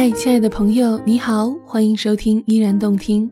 [0.00, 3.30] 嗨，亲爱的朋友，你好，欢迎收听依然动听，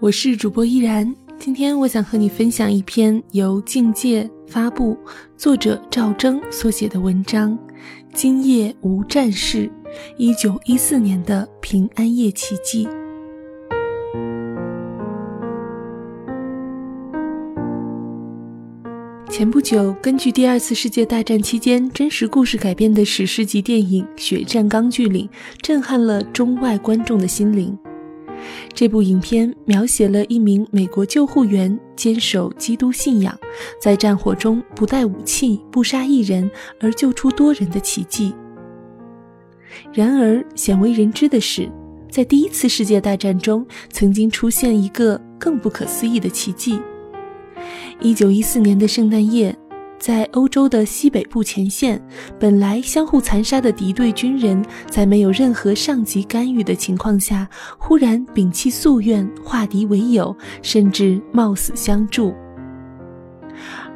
[0.00, 1.14] 我是主播依然。
[1.38, 4.98] 今天我想和你分享一篇由境界发布、
[5.36, 7.56] 作者赵征所写的文章
[8.12, 9.70] 《今夜无战事：
[10.16, 12.84] 一九一四年的平安夜奇迹》。
[19.42, 25.26] 前不久，根据第二次世界大战期间真实故事改编的史诗级电影《血战钢锯岭》
[25.60, 27.76] 震撼了中外观众的心灵。
[28.72, 33.36] 这部影片描写了一名美国救护员坚守基督信仰，
[33.80, 38.32] 在战火中不带武器、不杀一人而救出多人的奇迹。
[39.92, 41.68] 然而，鲜为人知的是，
[42.08, 46.78] 在第一次世界大战中，曾经出现一个更不可思议的奇迹。
[48.02, 49.56] 一九一四年的圣诞夜，
[49.96, 52.04] 在欧洲的西北部前线，
[52.36, 62.34] 本来相互残杀的敌对军人，在没有任何上级干预的情况下，忽然摒弃夙愿，化敌为友，甚至冒死相助。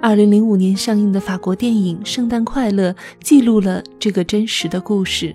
[0.00, 5.34] 二零零五年上映的法国电影《圣诞快乐》记录了这个真实的故事。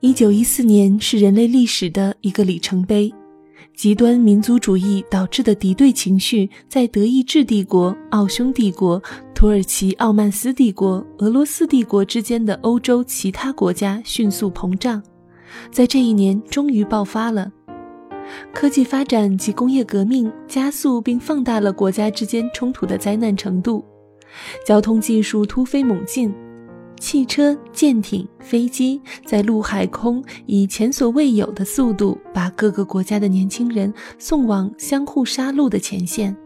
[0.00, 3.14] 一九一四年是人类历史的一个里程碑。
[3.80, 9.02] 极端民族主义导致的敌对情绪，在德意志帝国、奥匈帝国、
[9.34, 15.02] 土耳其奥曼斯帝国、俄罗斯帝国之间的欧洲其他国家迅速膨胀，
[15.72, 17.50] 在这一年终于爆发了。
[18.52, 23.82] 科技发展及工业革命加速并放大了国家之间冲突的灾难程度，
[24.66, 26.30] 交通技术突飞猛进。
[27.00, 36.36] 汽车、舰艇、飞机在陆海空以前所未有的速度，把各个国家的年轻人送往相互杀戮的前线。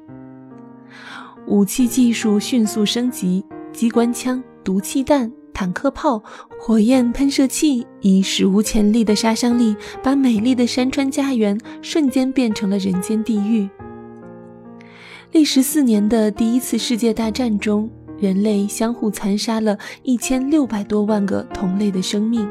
[1.49, 6.23] 武器技术迅速升级，机关枪、毒气弹、坦克炮、
[6.59, 13.69] 火焰喷射器以史无前例的杀伤力，把美丽的山川家园瞬间变成了人间地狱。
[15.33, 17.91] 历时四年的第一次世界大战中。
[18.19, 22.49] 人类相互残杀了一千六百多万个同类的生命，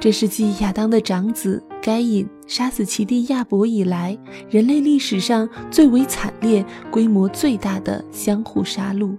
[0.00, 9.16] 这是继亚当的长子该隐杀死其弟亚伯以来，人类历史上最为惨烈、规模最大的相互杀戮。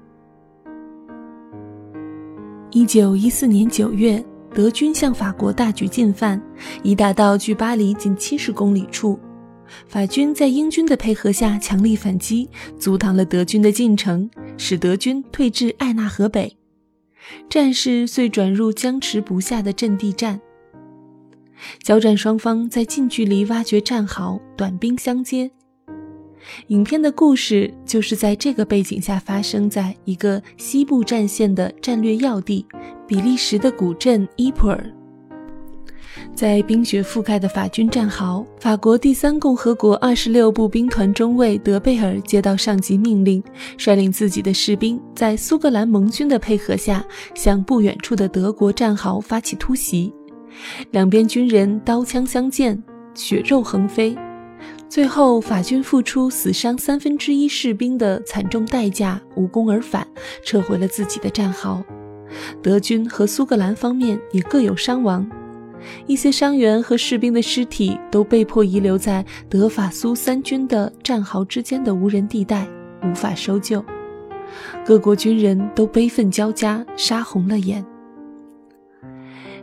[2.71, 4.23] 一九一四年九月，
[4.53, 6.41] 德军向法国大举进犯，
[6.83, 9.19] 已打到距巴黎仅七十公里处。
[9.87, 16.55] 法军在英军的配合下强力反击，阻挡了德军的进程，使德军退至艾纳河北。
[17.49, 20.39] 战事遂转入僵持不下的阵地战。
[21.83, 25.51] 交战双方在近距离挖掘战壕，短兵相接。
[26.67, 32.65] 影片的故事就是在这个背景下发生在一个西部战线的战略要地——
[33.05, 34.89] 比利时的古镇伊普尔。
[36.39, 43.43] 在冰雪覆盖的法军战壕，法国第三共和国二十六步兵团中尉德贝尔接到上级命令，
[43.77, 47.05] 率领自己的士兵在苏格兰盟军的配合下，
[47.35, 50.13] 向不远处的德国战壕发起突袭。
[50.91, 52.81] 两边军人刀枪相见，
[53.13, 54.17] 血肉横飞。
[54.87, 60.07] 最后，法军付出死伤三分之一士兵的惨重代价，无功而返，
[60.45, 61.83] 撤回了自己的战壕。
[62.63, 65.29] 德军和苏格兰方面也各有伤亡。
[66.07, 72.67] 一些伤员和士兵的尸体都被迫遗留在德法苏三军的战壕之间的无人地带，
[73.03, 73.83] 无法搜救。
[74.85, 77.85] 各国军人都悲愤交加，杀红了眼。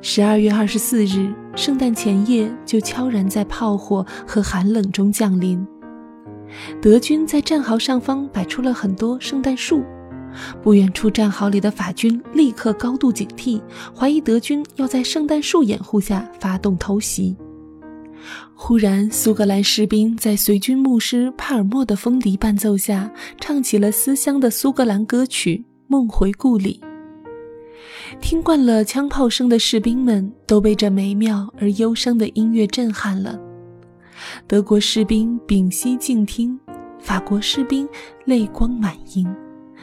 [0.01, 5.67] 十二月二十四日，圣诞前夜就悄然在炮火和寒冷中降临。
[6.81, 9.83] 德军在战壕上方摆出了很多圣诞树。
[10.63, 13.61] 不远处战壕里的法军立刻高度警惕，
[13.95, 17.37] 怀疑德军要在圣诞树掩护下发动偷袭。
[18.55, 23.11] 忽然，苏格兰士兵在随军牧师帕尔默的风笛伴奏下，
[23.41, 25.57] 唱起了思乡的苏格兰歌曲
[25.87, 26.81] 《梦回故里》。
[28.21, 33.39] 听惯了枪炮声的士兵们都被这美妙而忧伤的音乐震撼了。
[34.47, 36.59] 德国士兵屏息静听，
[36.99, 37.87] 法国士兵
[38.25, 39.27] 泪光满盈。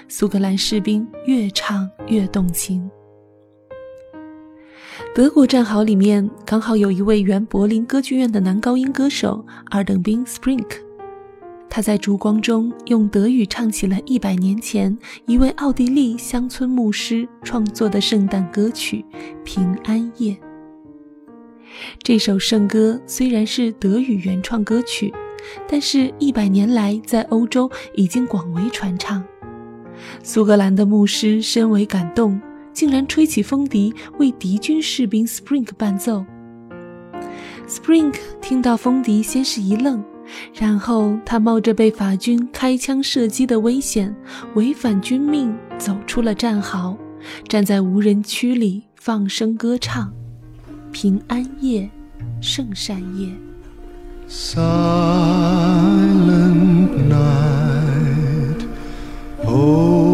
[0.08, 2.90] 苏格兰士兵越唱越动情。
[5.16, 10.64] 德国战壕里面刚好有一位原柏林歌剧院的男高音歌手二等兵 Spring，
[11.70, 19.06] 他在烛光中用德语唱起了一百年前一位奥地利乡村牧师创作的圣诞歌曲
[19.44, 20.34] 《平安夜》。
[22.04, 25.12] 这首圣歌虽然是德语原创歌曲，
[25.68, 29.24] 但是一百年来在欧洲已经广为传唱。
[30.22, 32.40] 苏格兰的牧师深为感动，
[32.74, 36.26] 竟然吹起风笛为敌军士兵 Spring 伴奏。
[37.68, 40.04] Spring 听到风笛，先是一愣，
[40.54, 44.16] 然后他冒着被法军开枪射击的危险，
[44.56, 46.98] 违反军命，走出了战壕，
[47.48, 50.12] 站在无人区里放声歌唱
[50.92, 51.90] ：“平安夜，
[52.42, 53.30] 圣善夜。”
[57.14, 57.63] peace.
[59.54, 60.13] 一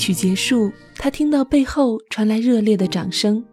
[0.00, 3.44] 曲结束，他听到背后传来热烈的掌声。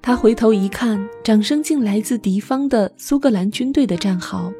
[0.00, 4.52] 他回头一看，掌声竟来自敌方的苏格兰军队的战壕。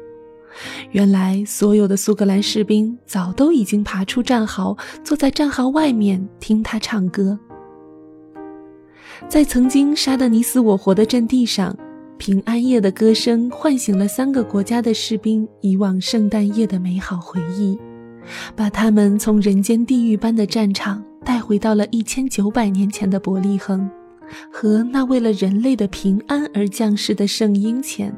[0.91, 7.39] 原来，所有的苏格兰士兵早都已经爬出战壕，坐在战壕外面听他唱歌。
[9.29, 11.75] 在曾经杀得你死我活的阵地上，
[12.17, 17.79] 平安夜的歌声唤醒了三个国家的士兵以往圣诞夜的美好回忆，
[18.55, 23.89] 把他们从人间地狱般的战场带回到了一千九百年前的伯利恒。
[24.51, 28.15] 和那为了人类的平安而降世的圣婴前，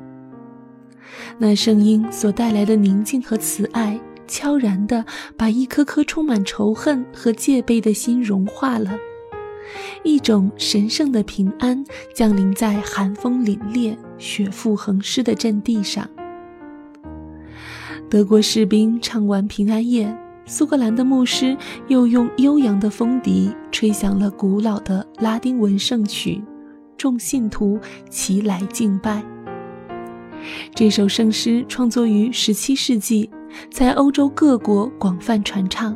[1.38, 3.98] 那圣婴所带来的宁静和慈爱，
[4.28, 5.06] 悄然地
[5.38, 8.92] 把一颗颗充满仇恨和戒备的心融化了。
[10.04, 11.82] 一种神圣的平安
[12.14, 16.06] 降临在寒风凛冽、雪覆横尸的阵地上。
[18.12, 20.14] 德国士兵唱完平安夜。
[20.46, 21.56] 苏格兰的牧师
[21.88, 26.44] 又用悠扬的风笛吹响了古老的拉丁文圣曲，
[26.98, 27.80] 众信徒
[28.10, 29.24] 齐来敬拜。
[30.76, 33.30] 这首圣诗创作于17世纪，
[33.72, 35.96] 在欧洲各国广泛传唱。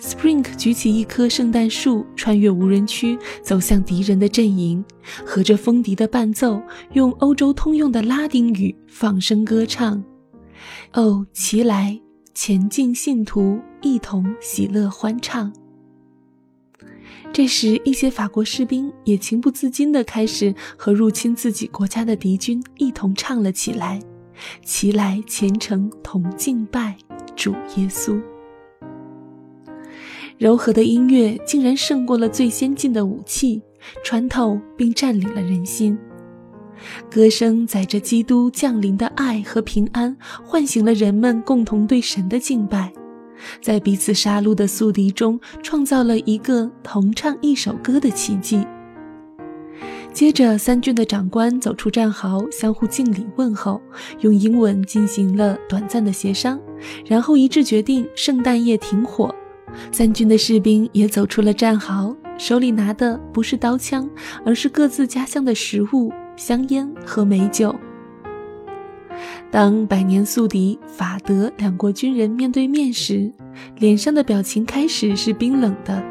[0.00, 4.84] Spring 举起一棵圣诞树，穿越无人区，走向敌人的阵营，
[5.26, 6.62] 和着风笛的伴奏，
[6.92, 10.00] 用欧洲通用的拉丁语放声歌唱
[10.92, 11.98] ：“哦，齐来！”
[12.34, 15.52] 前进，信徒一同喜乐欢唱。
[17.32, 24.00] 这时，一些法国士兵也情不自禁地开始和入侵自己国家的敌军一同唱了起来
[24.64, 26.96] ：“齐来，虔诚同敬拜
[27.36, 28.20] 主耶稣。”
[30.36, 33.62] 柔和的音乐竟然胜过了最先进的武器，
[34.02, 35.96] 穿透并占领了人心。
[37.10, 42.92] 歌声载着基督降临的爱和平安，唤醒了人们共同对神的敬拜，
[43.60, 48.66] 在彼此杀戮的宿敌中创造了一个同唱一首歌的奇迹。
[50.12, 53.82] 接着，三军的长官走出战壕，相互敬礼问候，
[54.20, 56.60] 用英文进行了短暂的协商，
[57.04, 59.34] 然后一致决定圣诞夜停火。
[59.90, 64.08] 三军的士兵也走出了战壕，手里拿的不是刀枪，
[64.46, 66.12] 而是各自家乡的食物。
[66.36, 67.74] 香烟和美酒。
[69.50, 73.32] 当百年宿敌法德两国军人面对面时，
[73.78, 76.02] 脸上的表情开始是冰冷的。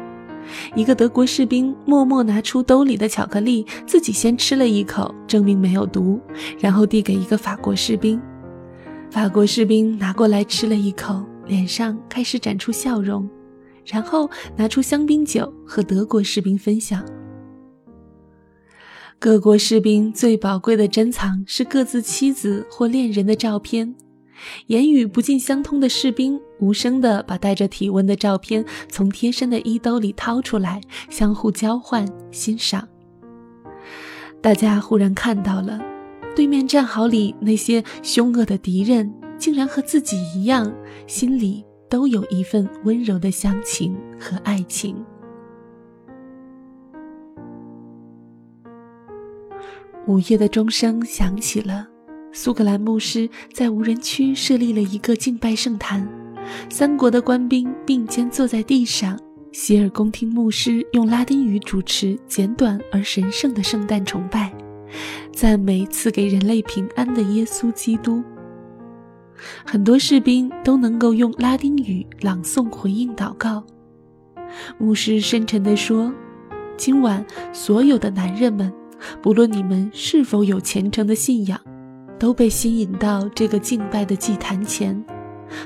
[0.74, 6.20] 一个德国士兵默默拿出兜里的巧克力，自己先吃了一口，证明没有毒，
[6.58, 8.20] 然后递给一个法国士兵。
[9.10, 13.28] 法国士兵拿过来吃了一口，脸上开始展出笑容，
[13.84, 17.04] 然后拿出香槟酒和德国士兵分享。
[19.18, 23.94] 各国士兵最宝贵的珍藏是各自妻子或恋人的照片。
[24.66, 32.86] 言语不尽相通的士兵无声地把带着体温的照片从贴身的衣兜里掏出来，相互交换欣赏。
[34.42, 35.80] 大家忽然看到了，
[36.36, 40.70] 对面战壕里那些凶恶的敌人，竟然和自己一样，
[41.06, 44.94] 心里都有一份温柔的乡情和爱情。
[50.06, 51.88] 午夜的钟声响起了，
[52.30, 56.06] 苏格兰牧师在无人区设立了一个敬拜圣坛，
[56.68, 59.18] 三国的官兵并肩坐在地上，
[59.50, 64.52] 洗耳恭听牧师用拉丁语主持简短而神圣的圣诞崇拜，
[65.32, 68.22] 赞美赐给人类平安的耶稣基督。
[69.64, 73.64] 很多士兵都能够用拉丁语朗诵回应祷告。
[74.76, 76.12] 牧师深沉地说
[76.76, 78.70] ：“今晚所有的男人们，
[79.22, 81.60] 不论你们是否有虔诚的信仰，
[82.18, 85.04] 都被吸引到这个敬拜的祭坛前，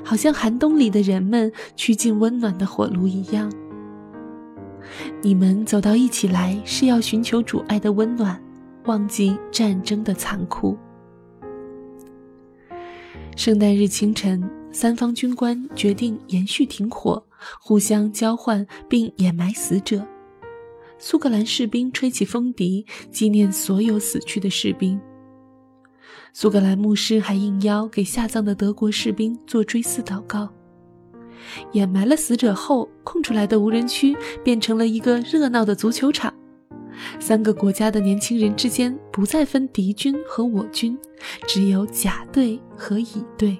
[0.05, 3.53] 好像寒冬里的人们趋近温暖的火炉一样。
[5.23, 8.43] 你们走到一起来，是要寻求主爱的温暖，
[8.87, 10.77] 忘记战争的残酷。”
[13.37, 14.43] 圣诞日清晨，
[14.73, 17.23] 三方军官决定延续停火，
[17.61, 20.05] 互相交换并掩埋死者。
[20.99, 25.01] 苏格兰士兵吹起风笛，纪念所有死去的士兵。
[26.33, 30.49] 苏格兰牧师还应邀给下葬的德国士兵做追思祷告。
[31.73, 36.35] 掩埋了死者后，空出来的无人区变成了一个热闹的足球场。
[37.21, 40.99] 三个国家的年轻人之间不再分敌军和我军，
[41.47, 43.57] 只有甲队和乙队。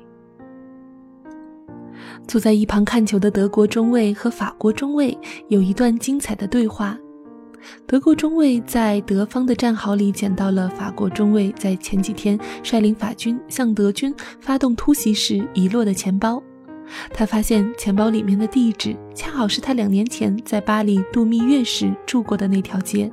[2.27, 5.17] 坐在一旁看球的德国中卫和法国中卫
[5.49, 6.99] 有一段精彩的对话。
[7.87, 16.43] 德国中尉在德方的战壕里捡到了法国中尉在前几天率领法军向德军发动突袭时遗落的钱包。
[17.13, 23.13] 他发现钱包里面的地址恰好是他两年前在巴黎度蜜月时住过的那条街。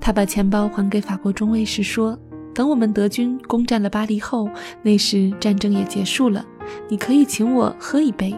[0.00, 2.18] 他把钱包还给法国中尉时说
[2.52, 4.50] ：“等我们德军攻占了巴黎后，
[4.82, 6.44] 那时战争也结束了，
[6.88, 8.34] 你可以请我喝一杯。”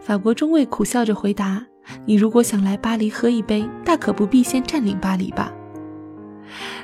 [0.00, 1.64] 法国中尉苦笑着回答
[2.04, 5.52] ：“你如果想来巴黎喝一杯，大可不必先占领巴黎吧。”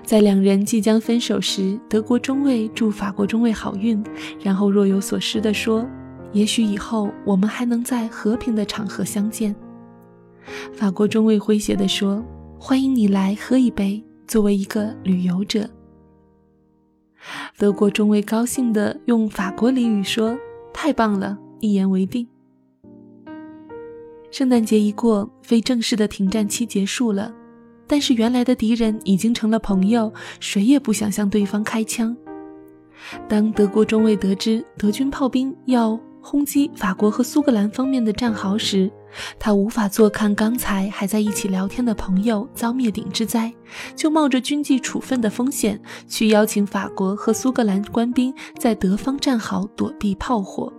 [0.05, 4.03] 在两人即将分手时，德国中尉祝法国中尉好运，
[4.41, 5.85] 然后若有所思地说
[6.33, 9.55] ：“也许以后我们还能在和平的场合相见。”
[10.73, 12.25] 法国中尉诙谐地说。
[12.59, 14.03] 欢迎你来喝一杯。
[14.27, 15.69] 作为一个旅游者，
[17.59, 20.37] 德国中尉高兴地用法国俚语说
[20.73, 22.27] ：“太棒了，一言为定。”
[24.31, 27.33] 圣诞节一过，非正式的停战期结束了，
[27.87, 32.17] 但是原来的敌人已经成了朋友，谁也不想向对方开枪。
[33.29, 38.91] 当德国中尉得知德军炮兵要轰击法国和苏格兰方面的战壕时，
[39.39, 43.53] 他无法坐看刚才还在一起聊天的朋友遭灭顶之灾，
[43.95, 50.73] 就冒着军纪处分的风险去邀请法国和苏格兰官兵在德方战壕躲避炮火。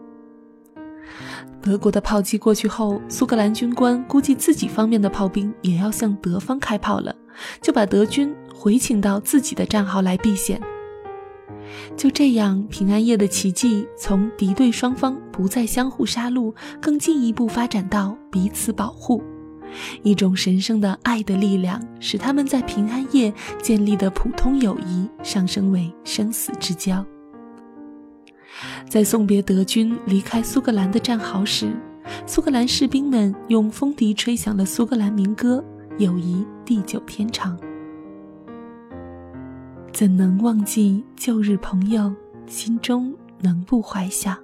[1.67, 7.13] 德国的炮击过去后，苏格兰军官估计自己方面的炮兵也要向德方开炮了，
[7.61, 10.61] 就把德军回请到自己的战壕来避险。
[11.97, 19.21] 就这样，平安夜的奇迹从敌对双方不再相互杀戮，更进一步发展到彼此保护。
[20.03, 27.05] 一种神圣的爱的力量，使他们在平安夜建立的普通友谊上升为生死之交。
[28.89, 31.73] 在送别德军离开苏格兰的战壕时，
[32.25, 35.63] 苏格兰士兵们用风笛吹响了苏格兰民歌
[35.99, 37.57] ：“友谊地久天长。”
[39.91, 42.13] 怎能忘记旧日朋友？
[42.45, 44.37] 心中能不怀想？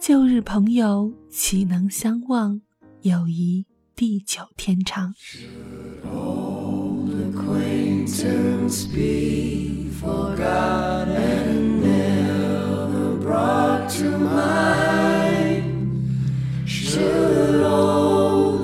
[0.00, 2.60] 旧日朋友岂能相忘？
[3.02, 5.14] 友谊地久天长。
[13.36, 15.68] Rock to mine,
[16.64, 18.55] should all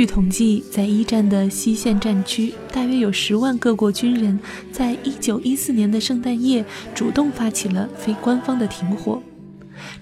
[0.00, 4.40] 据统计，在一战的西线战区，大约有十万各国军人，
[4.72, 6.64] 在一九一四年的圣诞夜
[6.94, 9.22] 主动发起了非官方的停火。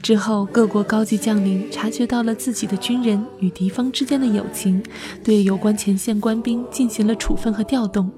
[0.00, 4.80] 之后，各国高级将领察觉到了自己的军人与敌方之间的友情，
[5.24, 8.08] 对有关前线官兵进行了处分和调动。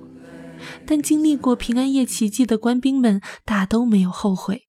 [0.85, 4.65] 但经历过平安夜奇迹的官兵们大都没有后悔。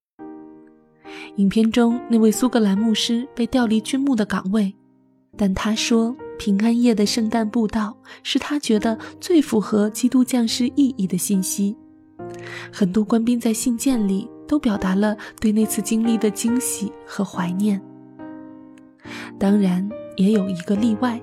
[1.36, 4.74] 影片中那位苏格兰牧师被调离军牧的岗位，
[5.36, 6.16] 但他说。
[6.42, 11.78] 平安夜的圣诞布道是他觉得最符合基督降世意义的信息。
[12.74, 17.80] 很多官兵在信件里都表达了对那次经历的惊喜和怀念。
[19.38, 21.22] 当然，也有一个例外：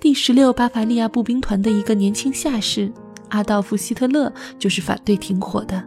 [0.00, 2.90] 第十六巴伐利亚步兵团的一个年轻下士
[3.28, 5.84] 阿道夫·希特勒就是反对停火的。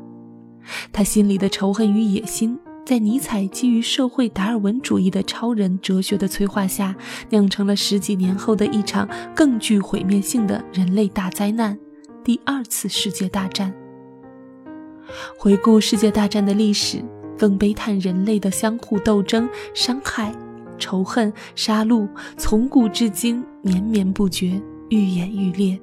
[0.94, 6.96] 他心里的仇恨与野心，在尼采基于社会达尔文主义的超人哲学的催化下，
[7.32, 11.76] 酿成了十几年后的一场更具毁灭性的人类大灾难——
[12.24, 13.74] 第二次世界大战。
[15.36, 17.04] 回顾世界大战的历史，
[17.36, 20.32] 更悲叹人类的相互斗争、伤害、
[20.78, 25.80] 仇恨、杀戮，从古至今绵绵不绝，愈演愈烈。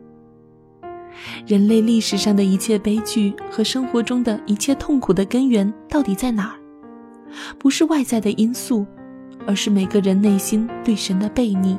[1.49, 6.62] 人类历史上的一切悲剧和生活中的一切痛苦的根源到底在哪儿？
[7.59, 8.87] 不是外在的因素，
[9.47, 11.79] 而是每个人内心对神的背逆。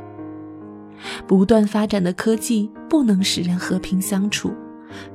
[1.28, 4.54] 不断发展的科技不能使人和平相处，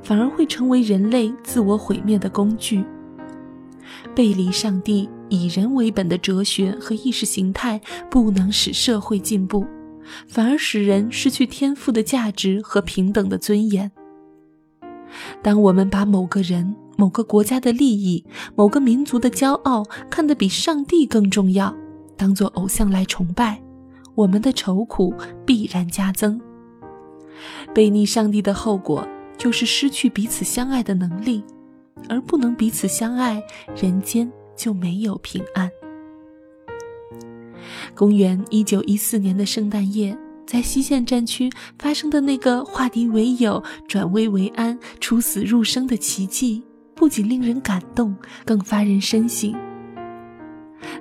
[0.03, 2.83] 反而会成为人类自我毁灭的工具。
[4.13, 9.65] 背离上帝、以人为本的哲学和意识形态不能使社会进步，
[10.27, 13.91] 反而使人失去天赋的价值和平等的尊严。
[15.41, 18.25] 当我们把某个人、某个国家的利益、
[18.57, 21.73] 某个民族的骄傲看得比上帝更重要，
[22.17, 23.63] 当做偶像来崇拜，
[24.15, 25.13] 我们的愁苦
[25.45, 26.41] 必然加增。
[27.73, 31.41] 背逆上帝的后果就是失去彼此相爱的能力，
[32.09, 33.41] 而不能彼此相爱，
[33.77, 35.71] 人间就没有平安。
[37.95, 40.17] 公元一九一四年的圣诞夜。
[40.45, 46.63] 在西线战区发生的那个化敌为友、转危为安、出死入生的奇迹，
[46.99, 48.13] 不仅令人感动，
[48.43, 49.55] 更发人深省。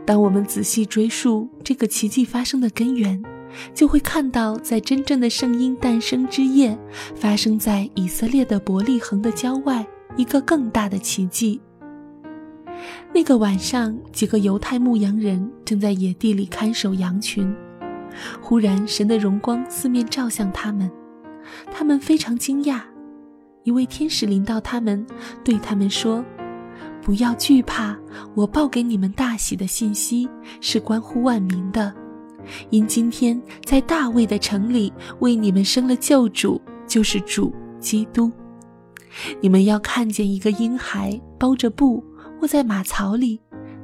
[0.07, 3.21] 当我们仔细追溯这个奇迹发生的根源，
[3.75, 6.79] 就会看到，在真正的圣婴诞生之夜，
[7.17, 9.85] 发生在以色列的伯利恒的郊外
[10.17, 11.61] 一个更大的奇迹。
[13.13, 17.53] 那个晚上，几个犹太牧羊人正在野地里看守羊群。
[18.41, 20.89] 忽然，神的荣光四面照向他们，
[21.73, 22.83] 他们非常惊讶。
[23.69, 25.07] 一位天使临到他们，
[25.45, 26.25] 对他们说
[27.05, 27.95] ：“不要惧怕，
[28.35, 30.27] 我报给你们大喜的信息
[30.63, 31.95] 是关乎万民的，
[32.71, 34.91] 因今天在大卫的城里
[35.21, 38.33] 为你们生了救主，就是主基督。
[39.43, 42.03] 你们要看见一个婴孩包着布
[42.41, 43.39] 卧在马槽里，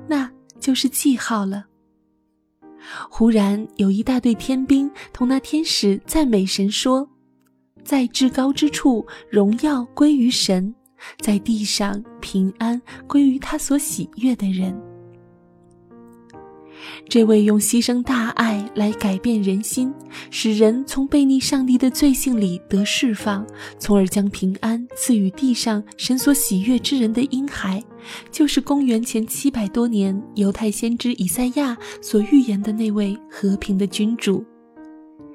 [0.09, 1.67] 那就是记号了。”
[3.11, 7.07] 忽然有一大队天兵同那天使赞美神说
[7.85, 10.73] ：“在至高之处，荣耀归于神；
[11.21, 14.75] 在地上，平安归于他所喜悦的人。”
[17.09, 19.93] 这位用牺牲大爱来改变人心，
[20.31, 23.47] 使人从背逆上帝的罪性里得释放，
[23.79, 27.83] 从而将平安赐予地上神所喜悦之人的婴孩，
[28.31, 34.45] 就是公元前七百多年犹太先知以赛亚所预言的那位和平的君主。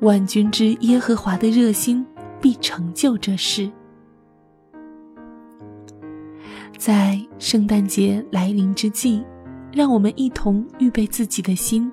[0.00, 2.04] 万军之耶和华的热心
[2.40, 3.70] 必成就这事。
[6.76, 9.24] 在圣诞节来临之际，
[9.72, 11.90] 让我们一同预备自己的心，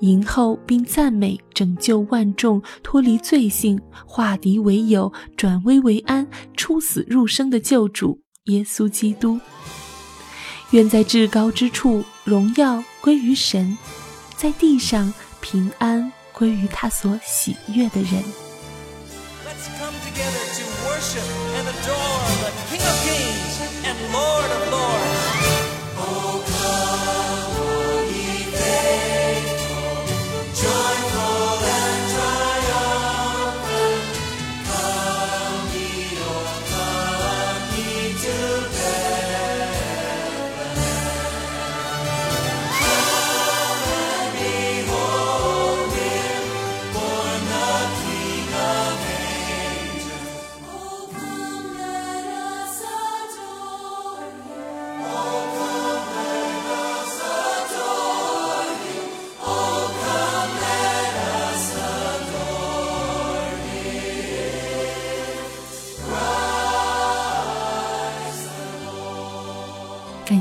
[0.00, 9.38] 迎候并赞美拯救万众脱离罪性、化敌为友、转危为安、出死入生的救主耶稣基督。
[10.72, 13.76] 愿在至高之处，荣耀归于神；
[14.36, 18.24] 在地上，平安关于他所喜悦的人。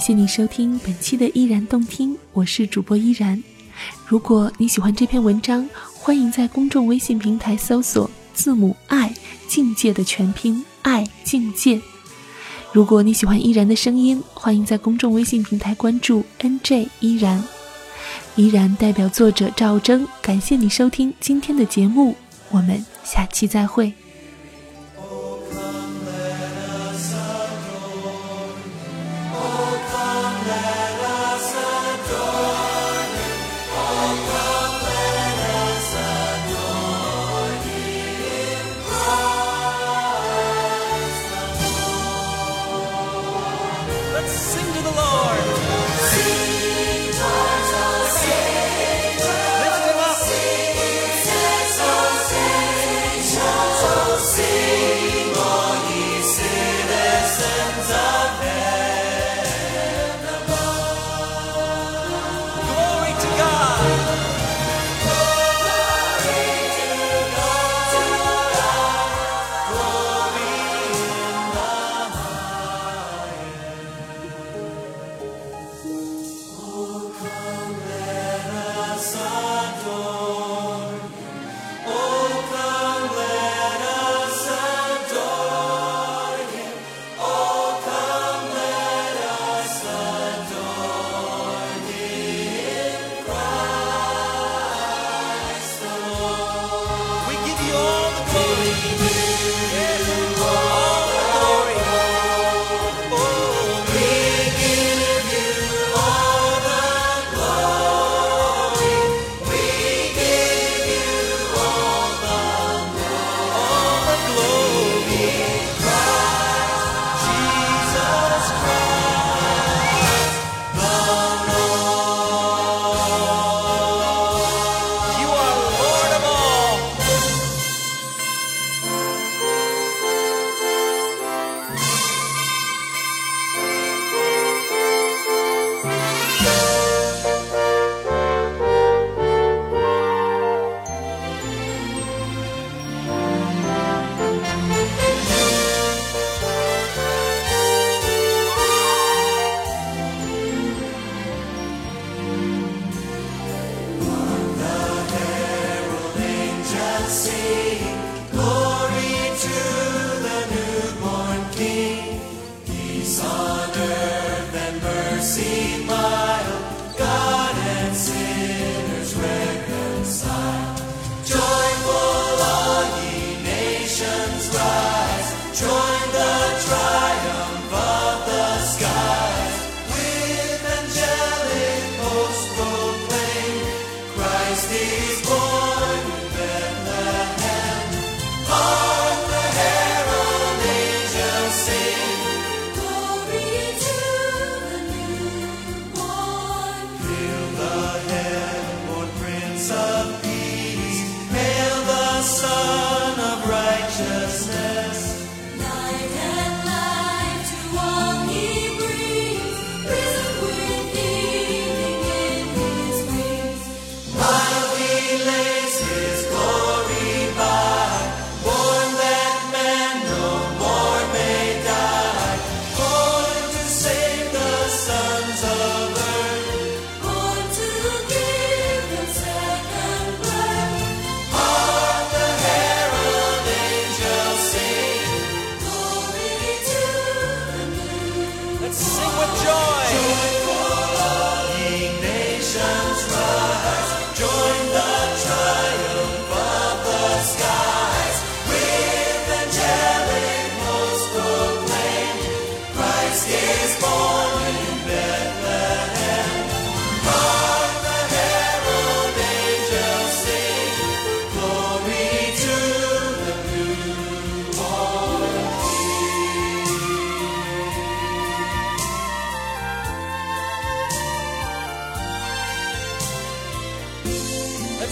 [0.06, 3.42] 谢你收听本期的依然动听，我是主播依然。
[4.06, 9.13] 如果你喜欢这篇文章，欢迎在公众微信平台搜索字母 i
[9.48, 11.80] 境界的全拼爱境界。
[12.74, 17.42] 如果你喜欢依然的声音，欢迎在公众微信平台关注 NJ 依然。
[18.36, 22.13] 依然代表作者赵征，感谢你收听今天的节目，
[22.50, 23.94] 我们下期再会。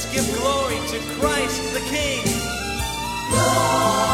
[0.03, 2.23] Let's give glory to Christ the King.
[3.29, 4.10] Glory.